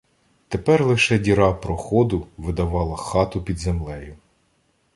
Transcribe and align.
Тепер 0.47 0.85
лише 0.85 1.19
діра 1.19 1.51
проходу 1.53 2.27
видавала 2.37 2.95
"хату" 2.95 3.41
під 3.43 3.57
землею. 3.57 4.17